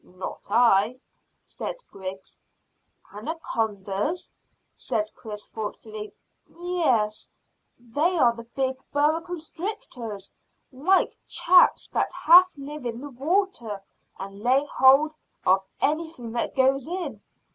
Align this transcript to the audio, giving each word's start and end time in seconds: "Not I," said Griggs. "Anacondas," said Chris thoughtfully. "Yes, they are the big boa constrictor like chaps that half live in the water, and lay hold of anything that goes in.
"Not 0.03 0.47
I," 0.49 0.99
said 1.43 1.75
Griggs. 1.91 2.39
"Anacondas," 3.13 4.31
said 4.73 5.13
Chris 5.13 5.45
thoughtfully. 5.47 6.11
"Yes, 6.49 7.29
they 7.77 8.17
are 8.17 8.33
the 8.33 8.45
big 8.45 8.77
boa 8.91 9.21
constrictor 9.21 10.19
like 10.71 11.19
chaps 11.27 11.87
that 11.89 12.13
half 12.13 12.51
live 12.57 12.83
in 12.83 12.99
the 12.99 13.11
water, 13.11 13.79
and 14.17 14.39
lay 14.41 14.65
hold 14.65 15.13
of 15.45 15.63
anything 15.79 16.31
that 16.31 16.55
goes 16.55 16.87
in. 16.87 17.21